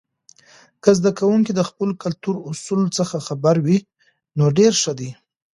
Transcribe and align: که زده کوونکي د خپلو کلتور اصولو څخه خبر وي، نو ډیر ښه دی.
که 0.83 0.89
زده 0.97 1.11
کوونکي 1.19 1.51
د 1.55 1.61
خپلو 1.69 1.93
کلتور 2.03 2.35
اصولو 2.49 2.87
څخه 2.97 3.15
خبر 3.27 3.55
وي، 3.65 3.79
نو 4.37 4.45
ډیر 4.57 4.73
ښه 4.81 4.93
دی. 4.99 5.09